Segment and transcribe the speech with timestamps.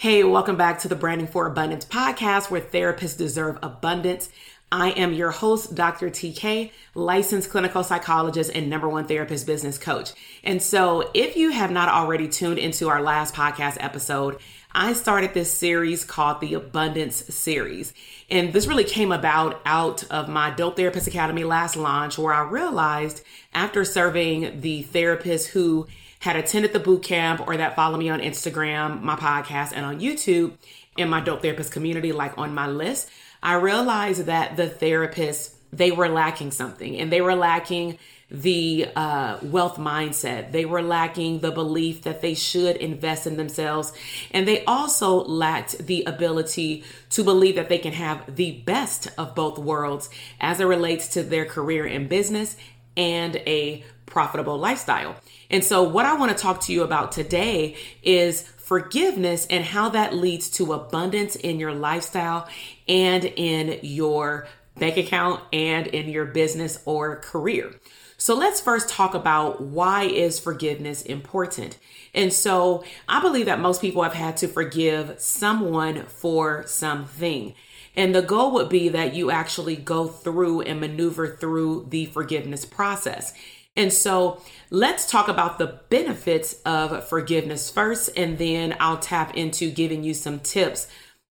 [0.00, 4.30] Hey, welcome back to the Branding for Abundance podcast where therapists deserve abundance.
[4.70, 6.08] I am your host, Dr.
[6.08, 10.12] TK, licensed clinical psychologist and number one therapist business coach.
[10.44, 14.38] And so, if you have not already tuned into our last podcast episode,
[14.70, 17.92] I started this series called the Abundance Series.
[18.30, 22.48] And this really came about out of my Dope Therapist Academy last launch, where I
[22.48, 25.88] realized after serving the therapists who
[26.20, 30.00] had attended the boot camp or that follow me on Instagram, my podcast, and on
[30.00, 30.52] YouTube
[30.96, 33.08] in my dope therapist community, like on my list,
[33.42, 37.98] I realized that the therapists, they were lacking something and they were lacking
[38.30, 40.52] the uh, wealth mindset.
[40.52, 43.92] They were lacking the belief that they should invest in themselves.
[44.32, 49.34] And they also lacked the ability to believe that they can have the best of
[49.34, 52.56] both worlds as it relates to their career in business
[52.96, 55.16] and a profitable lifestyle.
[55.50, 59.88] And so, what I want to talk to you about today is forgiveness and how
[59.90, 62.48] that leads to abundance in your lifestyle
[62.86, 64.46] and in your
[64.78, 67.74] bank account and in your business or career.
[68.20, 71.78] So let's first talk about why is forgiveness important.
[72.12, 77.54] And so I believe that most people have had to forgive someone for something.
[77.94, 82.64] And the goal would be that you actually go through and maneuver through the forgiveness
[82.64, 83.34] process.
[83.78, 89.70] And so let's talk about the benefits of forgiveness first, and then I'll tap into
[89.70, 90.88] giving you some tips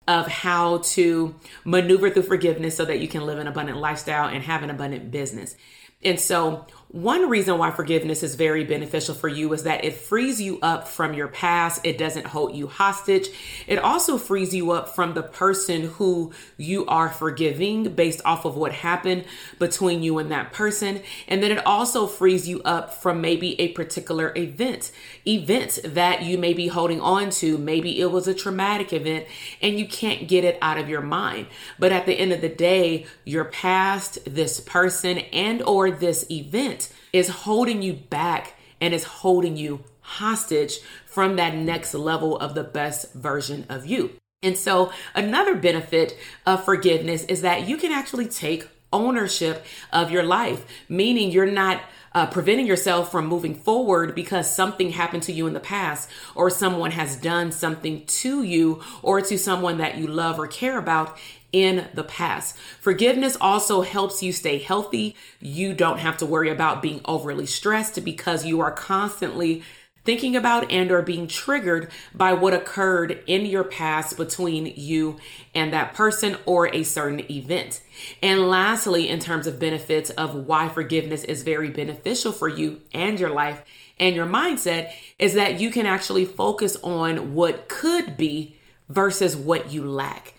[0.07, 4.41] of how to maneuver through forgiveness so that you can live an abundant lifestyle and
[4.43, 5.57] have an abundant business.
[6.01, 10.41] And so, one reason why forgiveness is very beneficial for you is that it frees
[10.41, 11.81] you up from your past.
[11.83, 13.27] It doesn't hold you hostage.
[13.67, 18.55] It also frees you up from the person who you are forgiving based off of
[18.55, 19.25] what happened
[19.59, 21.01] between you and that person.
[21.27, 24.93] And then it also frees you up from maybe a particular event,
[25.27, 27.57] event that you may be holding on to.
[27.57, 29.25] Maybe it was a traumatic event
[29.61, 31.47] and you can't get it out of your mind.
[31.77, 36.76] But at the end of the day, your past, this person, and or this event
[37.13, 42.63] is holding you back and is holding you hostage from that next level of the
[42.63, 44.11] best version of you.
[44.43, 46.15] And so, another benefit
[46.45, 51.81] of forgiveness is that you can actually take ownership of your life, meaning you're not
[52.13, 56.49] uh, preventing yourself from moving forward because something happened to you in the past or
[56.49, 61.17] someone has done something to you or to someone that you love or care about
[61.51, 62.57] in the past.
[62.79, 65.15] Forgiveness also helps you stay healthy.
[65.39, 69.63] You don't have to worry about being overly stressed because you are constantly
[70.07, 75.17] thinking about and or being triggered by what occurred in your past between you
[75.53, 77.81] and that person or a certain event.
[78.23, 83.19] And lastly, in terms of benefits of why forgiveness is very beneficial for you and
[83.19, 83.61] your life
[83.99, 88.55] and your mindset is that you can actually focus on what could be
[88.87, 90.36] versus what you lack.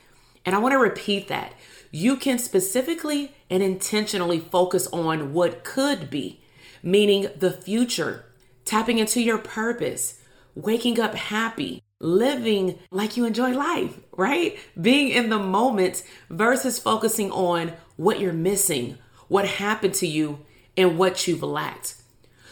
[0.49, 1.53] And I want to repeat that.
[1.91, 6.41] You can specifically and intentionally focus on what could be,
[6.83, 8.25] meaning the future,
[8.65, 10.23] tapping into your purpose,
[10.55, 14.59] waking up happy, living like you enjoy life, right?
[14.81, 18.97] Being in the moment versus focusing on what you're missing,
[19.29, 20.47] what happened to you,
[20.79, 21.97] and what you've lacked.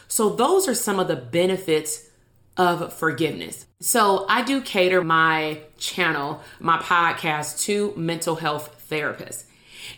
[0.06, 2.05] So, those are some of the benefits
[2.56, 3.66] of forgiveness.
[3.80, 9.44] So I do cater my channel, my podcast to mental health therapists.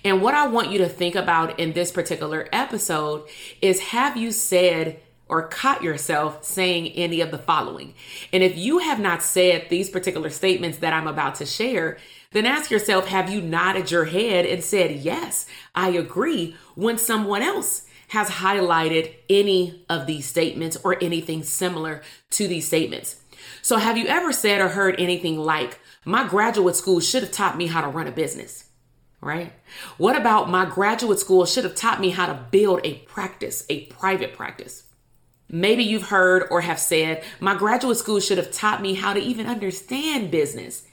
[0.05, 3.29] And what I want you to think about in this particular episode
[3.63, 7.95] is have you said or caught yourself saying any of the following?
[8.33, 11.99] And if you have not said these particular statements that I'm about to share,
[12.33, 17.43] then ask yourself have you nodded your head and said, Yes, I agree, when someone
[17.43, 23.17] else has highlighted any of these statements or anything similar to these statements.
[23.63, 27.57] So, have you ever said or heard anything like, My graduate school should have taught
[27.57, 28.65] me how to run a business?
[29.21, 29.53] Right?
[29.97, 33.87] What about my graduate school should have taught me how to build a practice, a
[33.87, 34.85] private practice?
[35.51, 39.21] Maybe you've heard or have said, My graduate school should have taught me how to
[39.21, 40.87] even understand business,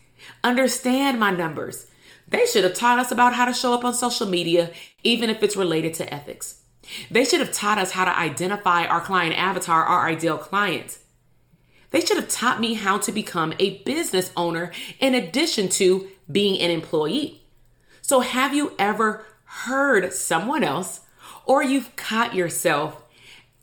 [0.44, 1.88] understand my numbers.
[2.28, 4.72] They should have taught us about how to show up on social media,
[5.04, 6.62] even if it's related to ethics.
[7.10, 11.00] They should have taught us how to identify our client avatar, our ideal client.
[11.92, 16.60] They should have taught me how to become a business owner in addition to being
[16.60, 17.44] an employee.
[18.02, 21.02] So, have you ever heard someone else
[21.46, 23.02] or you've caught yourself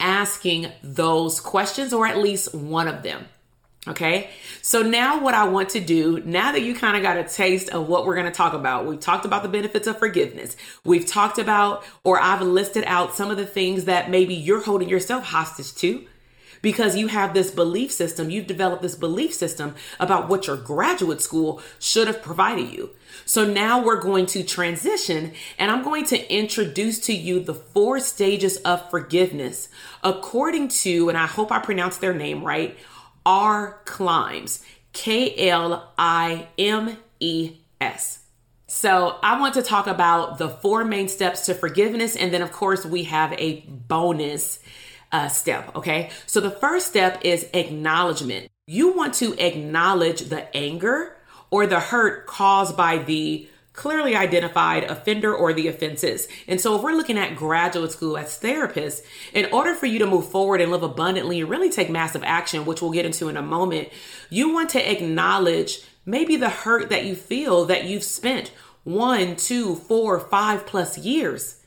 [0.01, 3.27] asking those questions or at least one of them?
[3.89, 4.31] Okay.
[4.61, 7.69] So now what I want to do, now that you kind of got a taste
[7.71, 10.57] of what we're going to talk about, we've talked about the benefits of forgiveness.
[10.85, 14.89] We've talked about, or I've listed out some of the things that maybe you're holding
[14.89, 16.07] yourself hostage to
[16.63, 21.21] because you have this belief system, you've developed this belief system about what your graduate
[21.21, 22.91] school should have provided you.
[23.25, 27.99] So now we're going to transition and I'm going to introduce to you the four
[27.99, 29.69] stages of forgiveness
[30.05, 32.79] according to, and I hope I pronounced their name right,
[33.25, 33.81] R.
[33.85, 38.21] Klimes, K L I M E S.
[38.67, 42.17] So, I want to talk about the four main steps to forgiveness.
[42.17, 44.61] And then, of course, we have a bonus
[45.13, 45.77] uh, step.
[45.77, 46.11] Okay.
[46.27, 48.51] So, the first step is acknowledgement.
[48.67, 51.17] You want to acknowledge the anger
[51.51, 56.29] or the hurt caused by the clearly identified offender or the offenses.
[56.47, 59.03] And so if we're looking at graduate school as therapists,
[59.33, 62.67] in order for you to move forward and live abundantly and really take massive action,
[62.67, 63.89] which we'll get into in a moment,
[64.29, 68.53] you want to acknowledge maybe the hurt that you feel that you've spent
[68.85, 71.63] one, two, four, five plus years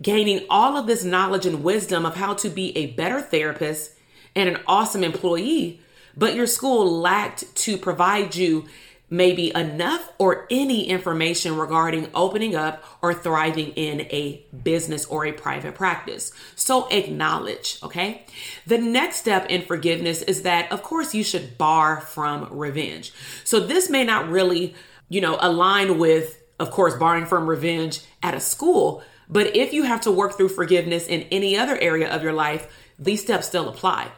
[0.00, 3.92] gaining all of this knowledge and wisdom of how to be a better therapist
[4.34, 5.80] and an awesome employee,
[6.16, 8.66] but your school lacked to provide you
[9.08, 15.32] maybe enough or any information regarding opening up or thriving in a business or a
[15.32, 16.32] private practice.
[16.56, 18.26] So acknowledge, okay?
[18.66, 23.12] The next step in forgiveness is that, of course, you should bar from revenge.
[23.44, 24.74] So this may not really,
[25.08, 29.04] you know, align with, of course, barring from revenge at a school.
[29.28, 32.66] But if you have to work through forgiveness in any other area of your life,
[32.98, 34.10] these steps still apply.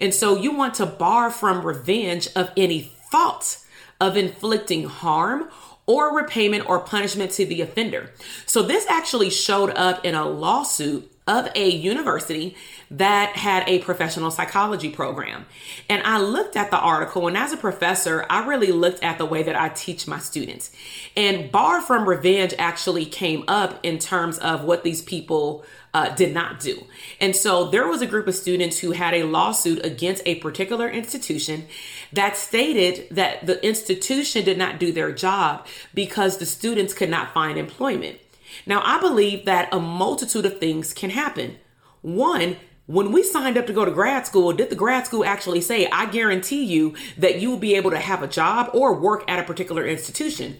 [0.00, 2.80] And so you want to bar from revenge of any
[3.10, 3.64] thoughts
[4.04, 5.48] of inflicting harm
[5.86, 8.10] or repayment or punishment to the offender.
[8.46, 12.54] So this actually showed up in a lawsuit of a university
[12.90, 15.46] that had a professional psychology program.
[15.88, 19.24] And I looked at the article, and as a professor, I really looked at the
[19.24, 20.70] way that I teach my students.
[21.16, 26.34] And bar from revenge actually came up in terms of what these people uh, did
[26.34, 26.84] not do.
[27.20, 30.90] And so there was a group of students who had a lawsuit against a particular
[30.90, 31.66] institution
[32.12, 37.32] that stated that the institution did not do their job because the students could not
[37.32, 38.18] find employment.
[38.66, 41.56] Now, I believe that a multitude of things can happen.
[42.02, 42.56] One,
[42.86, 45.86] when we signed up to go to grad school, did the grad school actually say,
[45.86, 49.38] I guarantee you that you will be able to have a job or work at
[49.38, 50.58] a particular institution?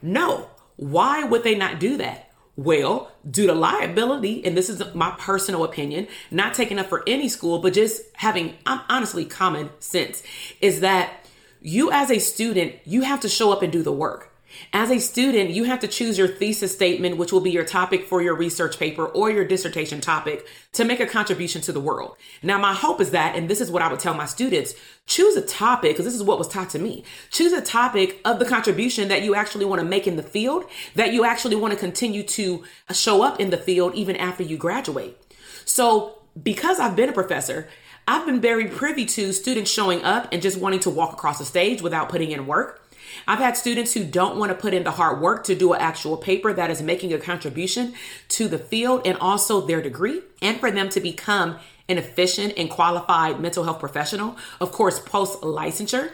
[0.00, 0.48] No.
[0.76, 2.30] Why would they not do that?
[2.56, 7.28] Well, due to liability, and this is my personal opinion, not taking up for any
[7.28, 10.22] school, but just having honestly common sense,
[10.60, 11.24] is that
[11.60, 14.32] you as a student, you have to show up and do the work.
[14.72, 18.06] As a student, you have to choose your thesis statement, which will be your topic
[18.06, 22.16] for your research paper or your dissertation topic to make a contribution to the world.
[22.42, 24.74] Now, my hope is that, and this is what I would tell my students,
[25.06, 27.04] choose a topic, because this is what was taught to me.
[27.30, 30.64] Choose a topic of the contribution that you actually want to make in the field,
[30.94, 34.56] that you actually want to continue to show up in the field even after you
[34.56, 35.16] graduate.
[35.64, 37.68] So, because I've been a professor,
[38.06, 41.44] I've been very privy to students showing up and just wanting to walk across the
[41.44, 42.87] stage without putting in work.
[43.26, 45.80] I've had students who don't want to put in the hard work to do an
[45.80, 47.94] actual paper that is making a contribution
[48.30, 52.68] to the field and also their degree, and for them to become an efficient and
[52.68, 56.12] qualified mental health professional, of course, post licensure.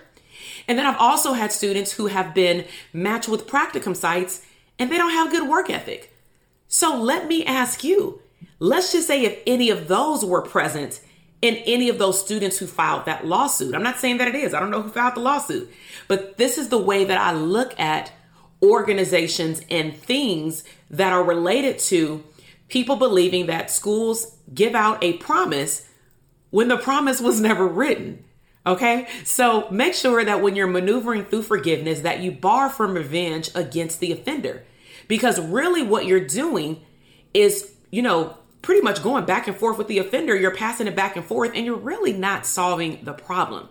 [0.68, 4.44] And then I've also had students who have been matched with practicum sites
[4.78, 6.12] and they don't have good work ethic.
[6.68, 8.20] So let me ask you
[8.58, 11.00] let's just say if any of those were present
[11.44, 13.74] in any of those students who filed that lawsuit.
[13.74, 15.70] I'm not saying that it is, I don't know who filed the lawsuit,
[16.08, 18.10] but this is the way that I look at
[18.62, 22.24] organizations and things that are related to
[22.68, 25.86] people believing that schools give out a promise
[26.48, 28.24] when the promise was never written.
[28.64, 29.06] Okay?
[29.24, 34.00] So make sure that when you're maneuvering through forgiveness that you bar from revenge against
[34.00, 34.64] the offender.
[35.08, 36.80] Because really what you're doing
[37.34, 40.34] is, you know, pretty much going back and forth with the offender.
[40.34, 43.68] You're passing it back and forth and you're really not solving the problem.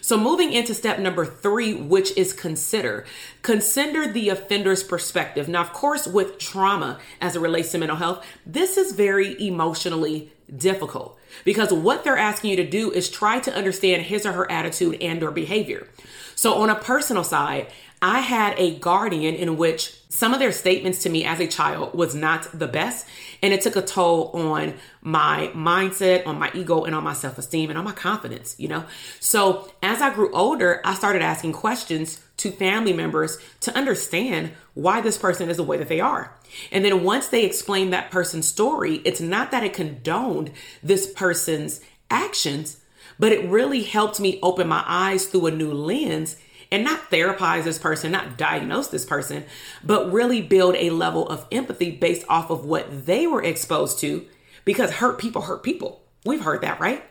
[0.00, 3.04] So, moving into step number three, which is consider.
[3.42, 5.48] Consider the offender's perspective.
[5.48, 10.32] Now, of course, with trauma as it relates to mental health, this is very emotionally
[10.54, 14.50] difficult because what they're asking you to do is try to understand his or her
[14.50, 15.88] attitude and or behavior.
[16.36, 17.66] So, on a personal side,
[18.00, 21.92] I had a guardian in which some of their statements to me as a child
[21.92, 23.06] was not the best.
[23.42, 27.36] And it took a toll on my mindset, on my ego, and on my self
[27.36, 28.86] esteem and on my confidence, you know?
[29.20, 35.02] So as I grew older, I started asking questions to family members to understand why
[35.02, 36.34] this person is the way that they are.
[36.72, 40.50] And then once they explain that person's story, it's not that it condoned
[40.82, 42.80] this person's actions,
[43.18, 46.36] but it really helped me open my eyes through a new lens
[46.70, 49.44] and not therapize this person, not diagnose this person,
[49.84, 54.26] but really build a level of empathy based off of what they were exposed to
[54.64, 56.02] because hurt people hurt people.
[56.24, 57.04] We've heard that, right?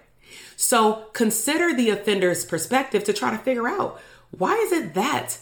[0.57, 3.99] So consider the offender's perspective to try to figure out
[4.31, 5.37] why is it that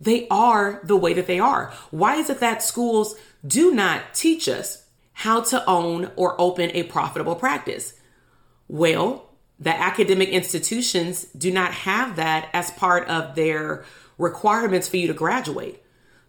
[0.00, 1.72] they are the way that they are?
[1.90, 3.14] Why is it that schools
[3.46, 7.94] do not teach us how to own or open a profitable practice?
[8.68, 9.28] Well,
[9.62, 13.84] the academic institutions do not have that as part of their
[14.18, 15.80] requirements for you to graduate.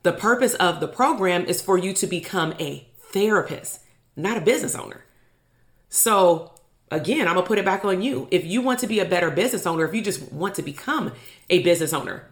[0.03, 3.79] The purpose of the program is for you to become a therapist,
[4.15, 5.03] not a business owner.
[5.89, 6.51] So,
[6.91, 8.27] again, I'm gonna put it back on you.
[8.29, 11.11] If you want to be a better business owner, if you just want to become
[11.49, 12.27] a business owner,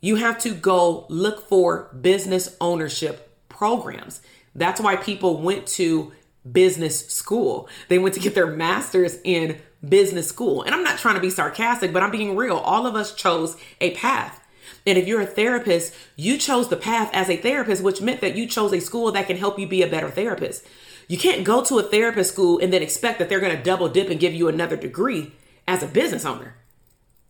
[0.00, 4.20] you have to go look for business ownership programs.
[4.54, 6.12] That's why people went to
[6.50, 7.68] business school.
[7.88, 9.58] They went to get their master's in
[9.88, 10.62] business school.
[10.62, 12.56] And I'm not trying to be sarcastic, but I'm being real.
[12.56, 14.40] All of us chose a path.
[14.86, 18.36] And if you're a therapist, you chose the path as a therapist, which meant that
[18.36, 20.64] you chose a school that can help you be a better therapist.
[21.08, 23.88] You can't go to a therapist school and then expect that they're going to double
[23.88, 25.32] dip and give you another degree
[25.66, 26.56] as a business owner.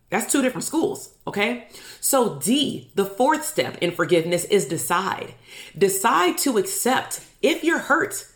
[0.09, 1.67] That's two different schools, okay?
[1.99, 5.33] So, D, the fourth step in forgiveness is decide.
[5.77, 8.27] Decide to accept if you're hurt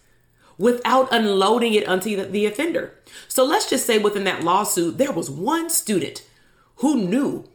[0.60, 2.94] without unloading it onto the, the offender.
[3.28, 6.24] So, let's just say within that lawsuit, there was one student
[6.76, 7.50] who knew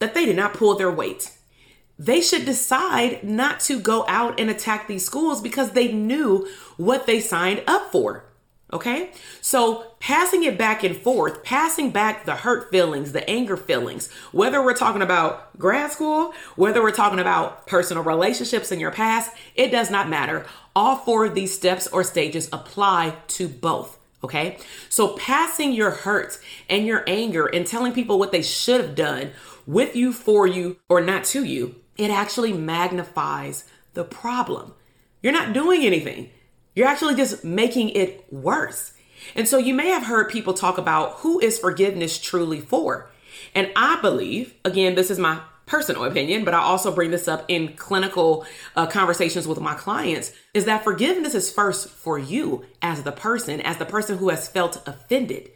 [0.00, 1.30] that they did not pull their weight
[1.98, 7.06] they should decide not to go out and attack these schools because they knew what
[7.06, 8.24] they signed up for.
[8.72, 9.10] Okay.
[9.40, 14.62] So passing it back and forth, passing back the hurt feelings, the anger feelings, whether
[14.62, 19.70] we're talking about grad school, whether we're talking about personal relationships in your past, it
[19.70, 20.44] does not matter.
[20.76, 23.98] All four of these steps or stages apply to both.
[24.22, 24.58] Okay.
[24.90, 29.30] So passing your hurt and your anger and telling people what they should have done
[29.66, 34.72] with you, for you, or not to you it actually magnifies the problem.
[35.20, 36.30] You're not doing anything.
[36.78, 38.92] You're actually just making it worse.
[39.34, 43.10] And so you may have heard people talk about who is forgiveness truly for.
[43.52, 47.44] And I believe, again, this is my personal opinion, but I also bring this up
[47.48, 53.02] in clinical uh, conversations with my clients, is that forgiveness is first for you as
[53.02, 55.50] the person, as the person who has felt offended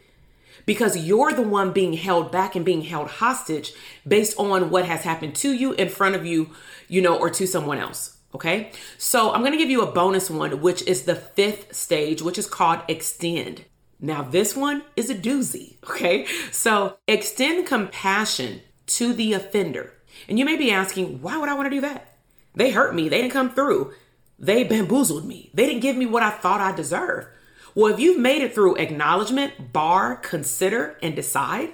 [0.65, 3.71] because you're the one being held back and being held hostage
[4.05, 6.49] based on what has happened to you in front of you,
[6.89, 8.12] you know, or to someone else.
[8.35, 8.71] Okay.
[8.97, 12.37] So I'm going to give you a bonus one, which is the fifth stage, which
[12.37, 13.65] is called extend.
[13.99, 15.77] Now, this one is a doozy.
[15.89, 16.25] Okay.
[16.51, 19.93] So extend compassion to the offender.
[20.27, 22.17] And you may be asking, why would I want to do that?
[22.55, 23.09] They hurt me.
[23.09, 23.93] They didn't come through.
[24.39, 25.51] They bamboozled me.
[25.53, 27.27] They didn't give me what I thought I deserved.
[27.75, 31.73] Well, if you've made it through acknowledgement, bar, consider, and decide,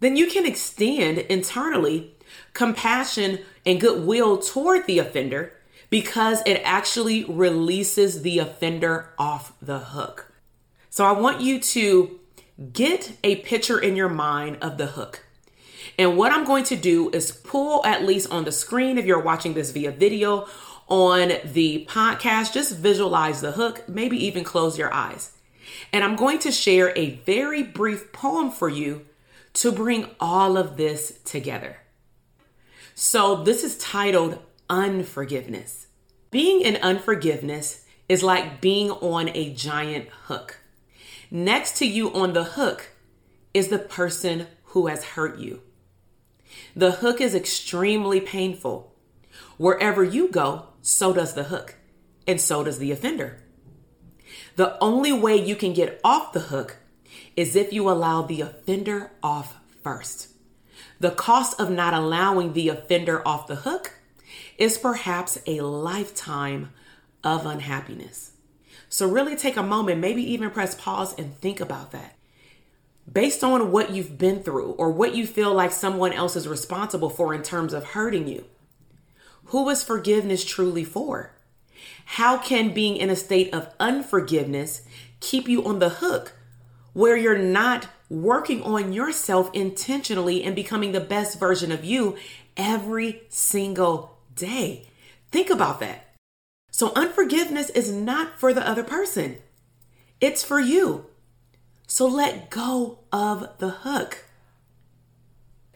[0.00, 2.14] then you can extend internally
[2.54, 5.52] compassion and goodwill toward the offender
[5.92, 10.32] because it actually releases the offender off the hook.
[10.88, 12.18] So I want you to
[12.72, 15.26] get a picture in your mind of the hook.
[15.98, 19.20] And what I'm going to do is pull at least on the screen if you're
[19.20, 20.48] watching this via video
[20.88, 25.32] on the podcast, just visualize the hook, maybe even close your eyes.
[25.92, 29.04] And I'm going to share a very brief poem for you
[29.52, 31.76] to bring all of this together.
[32.94, 34.38] So, this is titled
[34.72, 35.88] Unforgiveness.
[36.30, 40.60] Being in unforgiveness is like being on a giant hook.
[41.30, 42.88] Next to you on the hook
[43.52, 45.60] is the person who has hurt you.
[46.74, 48.94] The hook is extremely painful.
[49.58, 51.74] Wherever you go, so does the hook,
[52.26, 53.42] and so does the offender.
[54.56, 56.78] The only way you can get off the hook
[57.36, 60.28] is if you allow the offender off first.
[60.98, 63.98] The cost of not allowing the offender off the hook
[64.58, 66.70] is perhaps a lifetime
[67.24, 68.32] of unhappiness.
[68.88, 72.16] So, really take a moment, maybe even press pause and think about that.
[73.10, 77.10] Based on what you've been through or what you feel like someone else is responsible
[77.10, 78.44] for in terms of hurting you,
[79.46, 81.32] who is forgiveness truly for?
[82.04, 84.82] How can being in a state of unforgiveness
[85.20, 86.32] keep you on the hook
[86.92, 92.16] where you're not working on yourself intentionally and becoming the best version of you
[92.56, 94.88] every single day?
[95.30, 96.14] Think about that.
[96.70, 99.38] So, unforgiveness is not for the other person,
[100.20, 101.06] it's for you.
[101.86, 104.24] So, let go of the hook.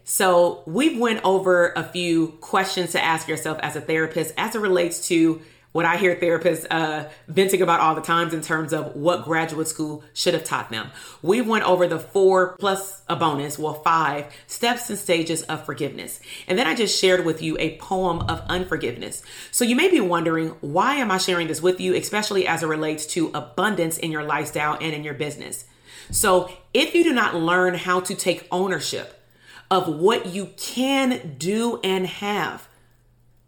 [0.09, 4.61] So we've went over a few questions to ask yourself as a therapist as it
[4.61, 5.43] relates to
[5.77, 9.69] what I hear therapists uh, venting about all the times in terms of what graduate
[9.69, 10.91] school should have taught them.
[11.21, 16.19] We went over the four plus a bonus, well, five steps and stages of forgiveness.
[16.49, 19.23] And then I just shared with you a poem of unforgiveness.
[19.51, 22.69] So you may be wondering, why am I sharing this with you, especially as it
[22.69, 25.67] relates to abundance in your lifestyle and in your business?
[26.11, 29.23] So if you do not learn how to take ownership
[29.71, 32.67] of what you can do and have,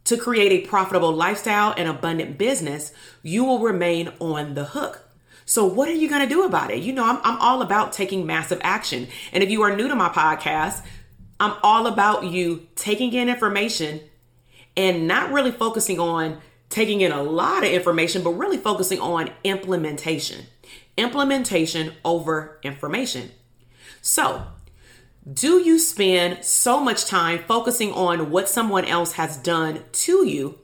[0.09, 5.05] to create a profitable lifestyle and abundant business, you will remain on the hook.
[5.45, 6.83] So, what are you going to do about it?
[6.83, 9.09] You know, I'm, I'm all about taking massive action.
[9.33, 10.83] And if you are new to my podcast,
[11.39, 14.01] I'm all about you taking in information
[14.79, 19.31] and not really focusing on taking in a lot of information, but really focusing on
[19.45, 20.47] implementation.
[20.97, 23.31] Implementation over information.
[24.01, 24.47] So,
[25.31, 30.59] do you spend so much time focusing on what someone else has done to you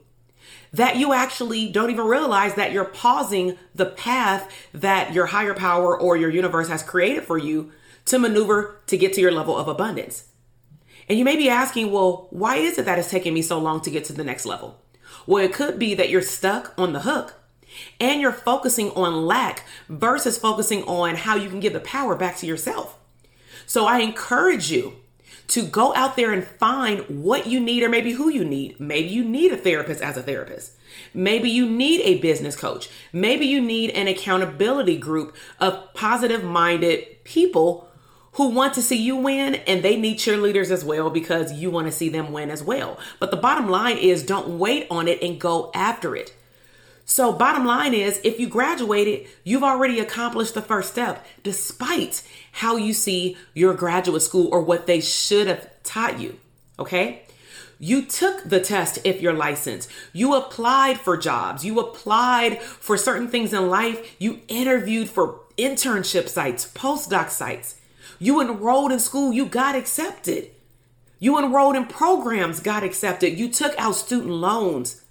[0.73, 5.97] that you actually don't even realize that you're pausing the path that your higher power
[5.99, 7.71] or your universe has created for you
[8.05, 10.29] to maneuver to get to your level of abundance?
[11.07, 13.81] And you may be asking, well, why is it that it's taking me so long
[13.81, 14.81] to get to the next level?
[15.27, 17.35] Well, it could be that you're stuck on the hook
[17.99, 22.37] and you're focusing on lack versus focusing on how you can give the power back
[22.37, 22.97] to yourself.
[23.65, 24.95] So I encourage you
[25.47, 28.79] to go out there and find what you need or maybe who you need.
[28.79, 30.73] Maybe you need a therapist as a therapist.
[31.13, 32.89] Maybe you need a business coach.
[33.13, 37.89] Maybe you need an accountability group of positive minded people
[38.33, 41.87] who want to see you win and they need cheerleaders as well because you want
[41.87, 42.99] to see them win as well.
[43.19, 46.33] But the bottom line is don't wait on it and go after it.
[47.07, 52.77] So, bottom line is if you graduated, you've already accomplished the first step, despite how
[52.77, 56.39] you see your graduate school or what they should have taught you.
[56.79, 57.21] Okay?
[57.77, 59.89] You took the test if you're licensed.
[60.13, 61.63] You applied for jobs.
[61.63, 64.15] You applied for certain things in life.
[64.17, 67.79] You interviewed for internship sites, postdoc sites.
[68.17, 69.31] You enrolled in school.
[69.31, 70.51] You got accepted.
[71.19, 73.37] You enrolled in programs, got accepted.
[73.37, 75.01] You took out student loans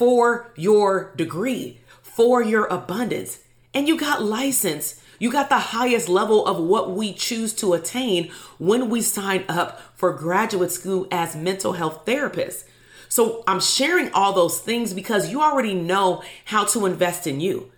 [0.00, 3.40] for your degree, for your abundance,
[3.74, 4.98] and you got license.
[5.18, 9.78] You got the highest level of what we choose to attain when we sign up
[9.96, 12.64] for graduate school as mental health therapists.
[13.10, 17.70] So I'm sharing all those things because you already know how to invest in you.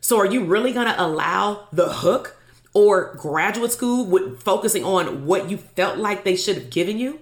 [0.00, 2.36] So are you really going to allow the hook
[2.72, 7.18] or graduate school with focusing on what you felt like they should have given you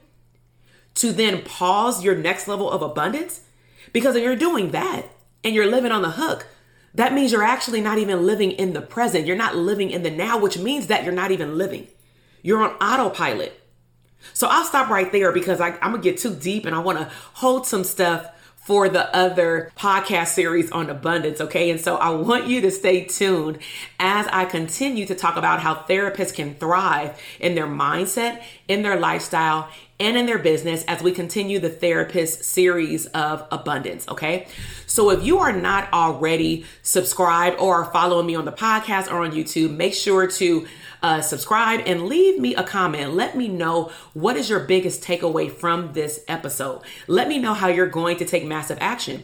[0.96, 3.40] to then pause your next level of abundance?
[3.92, 5.07] Because if you're doing that
[5.44, 6.46] and you're living on the hook,
[6.94, 9.26] that means you're actually not even living in the present.
[9.26, 11.88] You're not living in the now, which means that you're not even living.
[12.42, 13.59] You're on autopilot.
[14.35, 16.98] So I'll stop right there because I, am to get too deep and I want
[16.98, 21.40] to hold some stuff for the other podcast series on abundance.
[21.40, 21.70] Okay.
[21.70, 23.59] And so I want you to stay tuned
[23.98, 28.98] as I continue to talk about how therapists can thrive in their mindset, in their
[29.00, 29.68] lifestyle,
[30.02, 34.08] and in their business as we continue the therapist series of abundance.
[34.08, 34.48] Okay.
[34.86, 39.30] So if you are not already subscribed or following me on the podcast or on
[39.30, 40.66] YouTube, make sure to
[41.02, 43.14] uh, subscribe and leave me a comment.
[43.14, 46.82] Let me know what is your biggest takeaway from this episode.
[47.06, 49.22] Let me know how you're going to take massive action.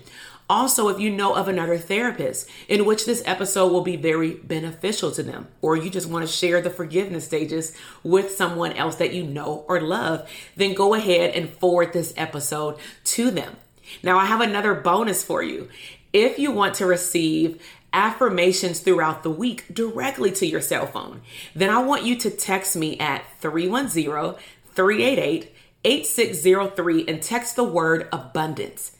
[0.51, 5.11] Also, if you know of another therapist in which this episode will be very beneficial
[5.11, 9.13] to them, or you just want to share the forgiveness stages with someone else that
[9.13, 13.57] you know or love, then go ahead and forward this episode to them.
[14.03, 15.69] Now, I have another bonus for you.
[16.15, 21.21] If you want to receive affirmations throughout the week directly to your cell phone,
[21.55, 24.35] then I want you to text me at 310
[24.75, 28.93] 388 8603 and text the word abundance.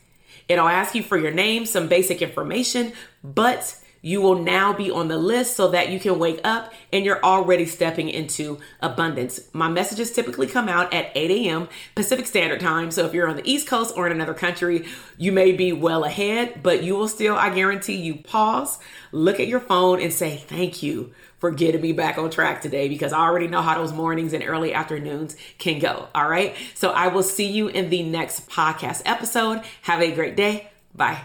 [0.49, 5.09] It'll ask you for your name, some basic information, but you will now be on
[5.09, 9.41] the list so that you can wake up and you're already stepping into abundance.
[9.53, 11.69] My messages typically come out at 8 a.m.
[11.95, 12.91] Pacific Standard Time.
[12.91, 16.05] So if you're on the East Coast or in another country, you may be well
[16.05, 18.79] ahead, but you will still, I guarantee you, pause,
[19.11, 22.89] look at your phone, and say, Thank you for getting me back on track today
[22.89, 26.09] because I already know how those mornings and early afternoons can go.
[26.15, 26.55] All right.
[26.75, 29.63] So I will see you in the next podcast episode.
[29.83, 30.71] Have a great day.
[30.95, 31.21] Bye.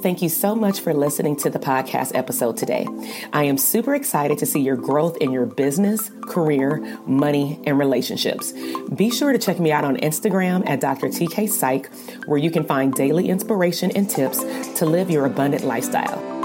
[0.00, 2.86] Thank you so much for listening to the podcast episode today.
[3.32, 8.52] I am super excited to see your growth in your business, career, money, and relationships.
[8.94, 11.08] Be sure to check me out on Instagram at Dr.
[11.08, 11.90] TK Psych,
[12.26, 14.38] where you can find daily inspiration and tips
[14.78, 16.37] to live your abundant lifestyle.